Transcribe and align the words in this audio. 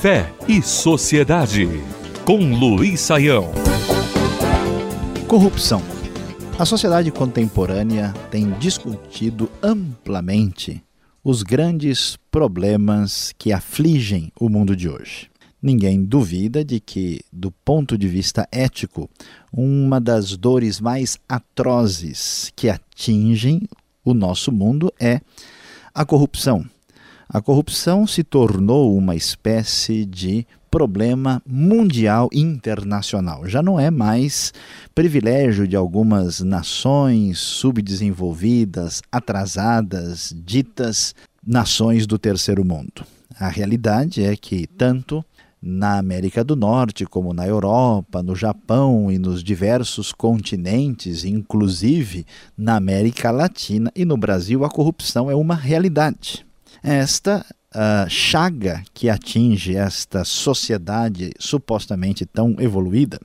Fé 0.00 0.32
e 0.48 0.62
Sociedade, 0.62 1.68
com 2.24 2.54
Luiz 2.58 3.02
Saião. 3.02 3.52
Corrupção. 5.28 5.82
A 6.58 6.64
sociedade 6.64 7.10
contemporânea 7.10 8.14
tem 8.30 8.50
discutido 8.52 9.50
amplamente 9.62 10.82
os 11.22 11.42
grandes 11.42 12.16
problemas 12.30 13.34
que 13.36 13.52
afligem 13.52 14.32
o 14.40 14.48
mundo 14.48 14.74
de 14.74 14.88
hoje. 14.88 15.28
Ninguém 15.60 16.02
duvida 16.02 16.64
de 16.64 16.80
que, 16.80 17.20
do 17.30 17.50
ponto 17.50 17.98
de 17.98 18.08
vista 18.08 18.48
ético, 18.50 19.06
uma 19.52 20.00
das 20.00 20.34
dores 20.34 20.80
mais 20.80 21.18
atrozes 21.28 22.50
que 22.56 22.70
atingem 22.70 23.68
o 24.02 24.14
nosso 24.14 24.50
mundo 24.50 24.90
é 24.98 25.20
a 25.94 26.06
corrupção. 26.06 26.64
A 27.32 27.40
corrupção 27.40 28.08
se 28.08 28.24
tornou 28.24 28.98
uma 28.98 29.14
espécie 29.14 30.04
de 30.04 30.44
problema 30.68 31.40
mundial 31.46 32.28
internacional. 32.32 33.46
Já 33.46 33.62
não 33.62 33.78
é 33.78 33.88
mais 33.88 34.52
privilégio 34.96 35.68
de 35.68 35.76
algumas 35.76 36.40
nações 36.40 37.38
subdesenvolvidas, 37.38 39.00
atrasadas, 39.12 40.34
ditas 40.44 41.14
nações 41.46 42.04
do 42.04 42.18
terceiro 42.18 42.64
mundo. 42.64 43.04
A 43.38 43.46
realidade 43.46 44.24
é 44.24 44.34
que 44.34 44.66
tanto 44.66 45.24
na 45.62 45.98
América 45.98 46.42
do 46.42 46.56
Norte, 46.56 47.06
como 47.06 47.32
na 47.32 47.46
Europa, 47.46 48.24
no 48.24 48.34
Japão 48.34 49.08
e 49.08 49.20
nos 49.20 49.44
diversos 49.44 50.12
continentes, 50.12 51.24
inclusive 51.24 52.26
na 52.58 52.74
América 52.74 53.30
Latina 53.30 53.92
e 53.94 54.04
no 54.04 54.16
Brasil, 54.16 54.64
a 54.64 54.68
corrupção 54.68 55.30
é 55.30 55.34
uma 55.36 55.54
realidade. 55.54 56.44
Esta 56.82 57.44
uh, 57.74 58.08
chaga 58.08 58.82
que 58.94 59.08
atinge 59.08 59.76
esta 59.76 60.24
sociedade 60.24 61.32
supostamente 61.38 62.24
tão 62.24 62.56
evoluída 62.58 63.20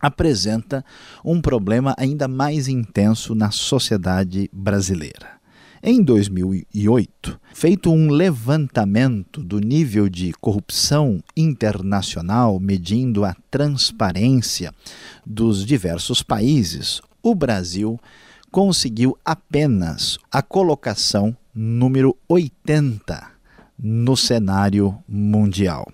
apresenta 0.00 0.84
um 1.24 1.40
problema 1.40 1.94
ainda 1.98 2.26
mais 2.26 2.68
intenso 2.68 3.34
na 3.34 3.50
sociedade 3.50 4.48
brasileira. 4.52 5.40
Em 5.82 6.02
2008, 6.02 7.40
feito 7.54 7.90
um 7.90 8.10
levantamento 8.10 9.42
do 9.42 9.58
nível 9.58 10.08
de 10.10 10.32
corrupção 10.32 11.22
internacional, 11.34 12.60
medindo 12.60 13.24
a 13.24 13.34
transparência 13.50 14.74
dos 15.26 15.64
diversos 15.64 16.22
países, 16.22 17.00
o 17.22 17.34
Brasil 17.34 17.98
conseguiu 18.50 19.16
apenas 19.24 20.18
a 20.30 20.42
colocação 20.42 21.36
número 21.54 22.16
80 22.28 23.30
no 23.78 24.16
cenário 24.16 24.98
mundial. 25.08 25.90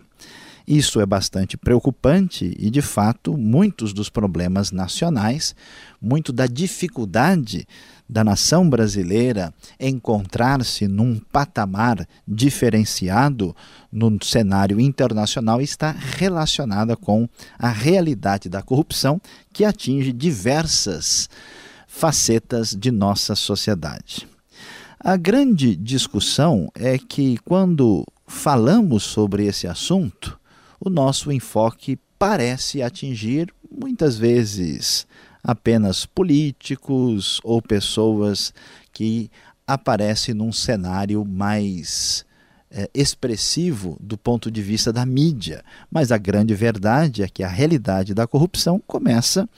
Isso 0.66 1.00
é 1.00 1.06
bastante 1.06 1.56
preocupante 1.56 2.52
e, 2.58 2.68
de 2.70 2.82
fato, 2.82 3.36
muitos 3.36 3.92
dos 3.92 4.10
problemas 4.10 4.72
nacionais, 4.72 5.54
muito 6.02 6.32
da 6.32 6.48
dificuldade 6.48 7.68
da 8.08 8.24
nação 8.24 8.68
brasileira 8.68 9.54
encontrar-se 9.78 10.88
num 10.88 11.20
patamar 11.30 12.06
diferenciado 12.26 13.54
no 13.92 14.18
cenário 14.24 14.80
internacional 14.80 15.60
está 15.60 15.92
relacionada 15.92 16.96
com 16.96 17.28
a 17.56 17.68
realidade 17.68 18.48
da 18.48 18.60
corrupção 18.60 19.20
que 19.52 19.64
atinge 19.64 20.12
diversas 20.12 21.28
facetas 21.96 22.76
de 22.78 22.90
nossa 22.90 23.34
sociedade. 23.34 24.28
A 25.00 25.16
grande 25.16 25.74
discussão 25.74 26.70
é 26.74 26.98
que 26.98 27.38
quando 27.38 28.04
falamos 28.26 29.02
sobre 29.02 29.46
esse 29.46 29.66
assunto, 29.66 30.38
o 30.78 30.90
nosso 30.90 31.32
enfoque 31.32 31.98
parece 32.18 32.82
atingir 32.82 33.50
muitas 33.70 34.18
vezes 34.18 35.06
apenas 35.42 36.04
políticos 36.04 37.40
ou 37.42 37.62
pessoas 37.62 38.52
que 38.92 39.30
aparecem 39.66 40.34
num 40.34 40.52
cenário 40.52 41.24
mais 41.24 42.26
é, 42.70 42.90
expressivo 42.92 43.96
do 43.98 44.18
ponto 44.18 44.50
de 44.50 44.60
vista 44.60 44.92
da 44.92 45.06
mídia. 45.06 45.64
Mas 45.90 46.12
a 46.12 46.18
grande 46.18 46.54
verdade 46.54 47.22
é 47.22 47.28
que 47.28 47.42
a 47.42 47.48
realidade 47.48 48.12
da 48.12 48.26
corrupção 48.26 48.82
começa 48.86 49.48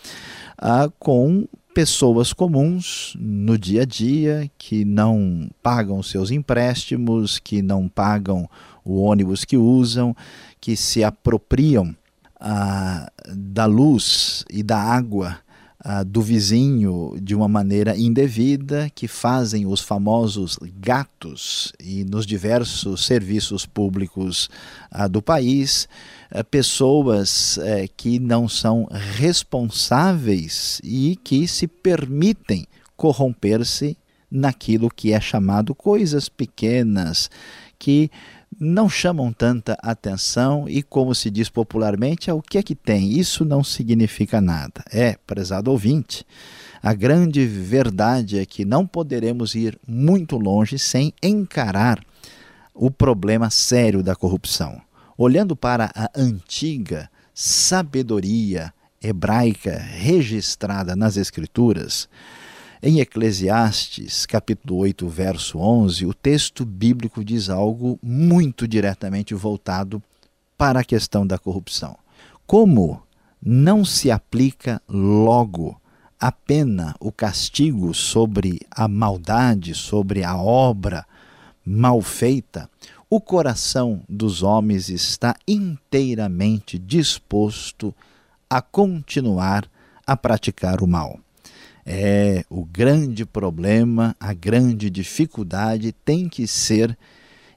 ah, 0.56 0.88
com 1.00 1.48
pessoas 1.78 2.33
comuns 2.33 3.15
no 3.21 3.56
dia 3.56 3.83
a 3.83 3.84
dia 3.84 4.50
que 4.59 4.84
não 4.84 5.49
pagam 5.62 6.03
seus 6.03 6.33
empréstimos, 6.33 7.39
que 7.39 7.62
não 7.62 7.89
pagam 7.89 8.50
o 8.84 9.00
ônibus 9.00 9.44
que 9.44 9.56
usam, 9.56 10.12
que 10.61 10.75
se 10.75 11.05
apropriam 11.05 11.94
ah, 12.41 13.09
da 13.28 13.65
luz 13.65 14.44
e 14.50 14.61
da 14.61 14.77
água 14.77 15.39
ah, 15.91 16.03
do 16.03 16.21
vizinho 16.21 17.16
de 17.19 17.34
uma 17.34 17.49
maneira 17.49 17.97
indevida, 17.97 18.91
que 18.94 19.09
fazem 19.09 19.65
os 19.65 19.81
famosos 19.81 20.59
gatos 20.78 21.72
e 21.81 22.04
nos 22.04 22.26
diversos 22.26 23.06
serviços 23.06 23.65
públicos 23.65 24.50
ah, 24.91 25.09
do 25.09 25.22
país, 25.22 25.88
ah, 26.31 26.44
pessoas 26.44 27.56
eh, 27.56 27.88
que 27.97 28.19
não 28.19 28.47
são 28.47 28.87
responsáveis 29.16 30.78
e 30.84 31.16
que 31.25 31.48
se 31.48 31.66
permitem 31.66 32.66
corromper-se 32.94 33.97
naquilo 34.31 34.91
que 34.91 35.15
é 35.15 35.21
chamado 35.22 35.75
coisas 35.75 36.28
pequenas 36.28 37.31
que 37.78 38.10
não 38.60 38.88
chamam 38.88 39.32
tanta 39.32 39.76
atenção 39.82 40.69
e, 40.69 40.82
como 40.82 41.14
se 41.14 41.31
diz 41.31 41.48
popularmente, 41.48 42.31
é 42.31 42.32
o 42.32 42.42
que 42.42 42.59
é 42.59 42.62
que 42.62 42.75
tem? 42.75 43.12
Isso 43.12 43.44
não 43.44 43.62
significa 43.62 44.41
nada. 44.41 44.84
É, 44.91 45.16
prezado 45.26 45.70
ouvinte, 45.70 46.25
a 46.82 46.94
grande 46.94 47.44
verdade 47.47 48.38
é 48.38 48.47
que 48.47 48.64
não 48.64 48.86
poderemos 48.86 49.54
ir 49.54 49.78
muito 49.86 50.36
longe 50.36 50.78
sem 50.78 51.12
encarar 51.22 52.00
o 52.75 52.91
problema 52.91 53.50
sério 53.50 54.03
da 54.03 54.14
corrupção. 54.14 54.80
Olhando 55.16 55.56
para 55.56 55.91
a 55.94 56.09
antiga 56.15 57.10
sabedoria 57.34 58.72
hebraica 59.03 59.78
registrada 59.78 60.94
nas 60.94 61.16
Escrituras, 61.16 62.09
em 62.83 63.00
Eclesiastes, 63.00 64.25
capítulo 64.25 64.78
8, 64.81 65.09
verso 65.09 65.59
11, 65.59 66.06
o 66.06 66.15
texto 66.15 66.65
bíblico 66.65 67.25
diz 67.25 67.50
algo 67.50 67.99
muito 68.03 68.69
diretamente 68.69 69.34
voltado 69.34 70.03
para 70.56 70.81
a 70.81 70.84
questão 70.84 71.27
da 71.27 71.39
corrupção. 71.39 71.97
Como 72.47 73.03
não 73.43 73.84
se 73.84 74.11
aplica 74.11 74.81
logo 74.89 75.81
a 76.21 76.31
pena, 76.31 76.94
o 77.00 77.11
castigo 77.11 77.93
sobre 77.94 78.61
a 78.71 78.87
maldade, 78.87 79.75
sobre 79.75 80.22
a 80.22 80.37
obra 80.37 81.05
mal 81.65 82.00
feita, 82.00 82.71
o 83.10 83.21
coração 83.21 84.03
dos 84.09 84.43
homens 84.43 84.89
está 84.89 85.34
inteiramente 85.47 86.78
disposto 86.78 87.95
a 88.49 88.62
continuar 88.62 89.69
a 90.06 90.16
praticar 90.16 90.83
o 90.83 90.87
mal. 90.87 91.19
É 91.91 92.44
o 92.50 92.66
grande 92.66 93.25
problema, 93.25 94.15
a 94.21 94.34
grande 94.34 94.91
dificuldade 94.91 95.91
tem 96.04 96.28
que 96.28 96.47
ser 96.47 96.94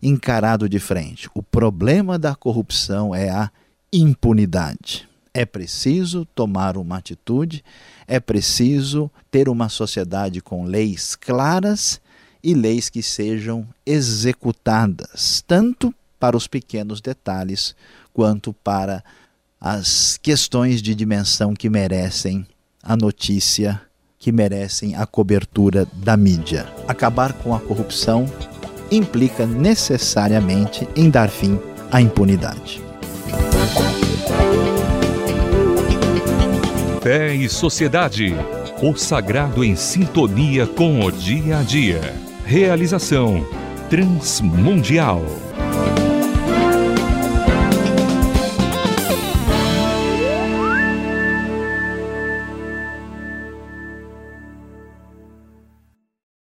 encarado 0.02 0.70
de 0.70 0.80
frente. 0.80 1.30
O 1.36 1.44
problema 1.44 2.18
da 2.18 2.34
corrupção 2.34 3.14
é 3.14 3.30
a 3.30 3.52
impunidade. 3.92 5.06
É 5.34 5.46
preciso 5.46 6.24
tomar 6.34 6.78
uma 6.78 6.96
atitude, 6.96 7.62
é 8.08 8.22
preciso 8.22 9.12
ter 9.30 9.50
uma 9.50 9.68
sociedade 9.68 10.40
com 10.40 10.64
leis 10.64 11.14
claras 11.14 12.00
e 12.42 12.54
leis 12.54 12.88
que 12.88 13.04
sejam 13.04 13.68
executadas, 13.86 15.44
tanto 15.46 15.94
para 16.18 16.38
os 16.38 16.48
pequenos 16.48 17.02
detalhes 17.02 17.76
quanto 18.14 18.54
para 18.54 19.04
as 19.60 20.18
questões 20.24 20.82
de 20.82 20.96
dimensão 20.96 21.54
que 21.54 21.70
merecem 21.70 22.48
a 22.82 22.96
notícia 22.96 23.82
que 24.22 24.32
merecem 24.32 24.96
a 24.96 25.06
cobertura 25.08 25.88
da 25.92 26.16
mídia. 26.16 26.68
Acabar 26.88 27.34
com 27.34 27.56
a 27.56 27.60
corrupção 27.60 28.32
implica 28.92 29.48
necessariamente 29.48 30.88
em 30.96 31.10
dar 31.10 31.28
fim 31.28 31.60
à 31.92 32.00
impunidade. 32.00 32.80
Fé 37.02 37.34
e 37.34 37.50
Sociedade. 37.50 38.36
O 38.80 38.96
sagrado 38.96 39.64
em 39.64 39.76
sintonia 39.76 40.68
com 40.68 41.04
o 41.04 41.12
dia 41.12 41.58
a 41.58 41.64
dia. 41.64 42.00
Realização 42.46 43.44
Transmundial. 43.90 45.24